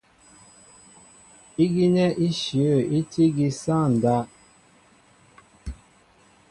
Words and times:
Ígínɛ́ 1.63 2.15
íshyə̂ 2.27 2.75
í 2.97 2.99
tí 3.11 3.21
ígí 3.27 3.47
sááŋ 3.61 3.83
ndáp. 3.95 4.27